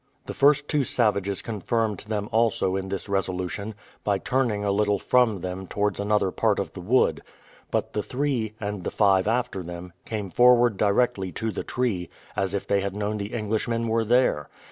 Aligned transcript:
The 0.25 0.33
first 0.33 0.67
two 0.67 0.83
savages 0.83 1.43
confirmed 1.43 2.05
them 2.07 2.27
also 2.31 2.75
in 2.75 2.89
this 2.89 3.07
resolution, 3.07 3.75
by 4.03 4.17
turning 4.17 4.65
a 4.65 4.71
little 4.71 4.97
from 4.97 5.41
them 5.41 5.67
towards 5.67 5.99
another 5.99 6.31
part 6.31 6.57
of 6.57 6.73
the 6.73 6.81
wood; 6.81 7.21
but 7.69 7.93
the 7.93 8.01
three, 8.01 8.55
and 8.59 8.83
the 8.83 8.89
five 8.89 9.27
after 9.27 9.61
them, 9.61 9.93
came 10.05 10.31
forward 10.31 10.75
directly 10.75 11.31
to 11.33 11.51
the 11.51 11.63
tree, 11.63 12.09
as 12.35 12.55
if 12.55 12.65
they 12.65 12.81
had 12.81 12.95
known 12.95 13.19
the 13.19 13.35
Englishmen 13.35 13.87
were 13.87 14.03
there. 14.03 14.49